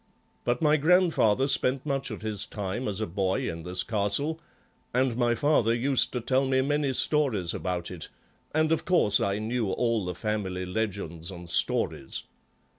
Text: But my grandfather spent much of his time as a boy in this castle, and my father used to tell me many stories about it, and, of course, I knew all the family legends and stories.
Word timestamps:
But 0.45 0.63
my 0.63 0.77
grandfather 0.77 1.47
spent 1.47 1.85
much 1.85 2.09
of 2.09 2.23
his 2.23 2.47
time 2.47 2.87
as 2.87 2.99
a 2.99 3.05
boy 3.05 3.47
in 3.47 3.61
this 3.61 3.83
castle, 3.83 4.41
and 4.95 5.15
my 5.15 5.35
father 5.35 5.75
used 5.75 6.11
to 6.13 6.19
tell 6.21 6.47
me 6.47 6.61
many 6.61 6.91
stories 6.93 7.53
about 7.53 7.91
it, 7.91 8.09
and, 8.51 8.71
of 8.71 8.83
course, 8.83 9.19
I 9.19 9.37
knew 9.37 9.69
all 9.71 10.03
the 10.05 10.15
family 10.15 10.65
legends 10.65 11.29
and 11.29 11.47
stories. 11.47 12.23